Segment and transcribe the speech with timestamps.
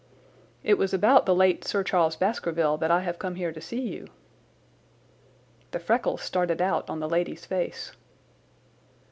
[0.63, 3.81] "It was about the late Sir Charles Baskerville that I have come here to see
[3.81, 4.07] you."
[5.69, 7.91] The freckles started out on the lady's face.